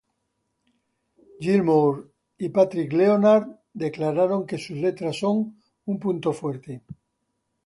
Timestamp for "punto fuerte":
5.99-6.81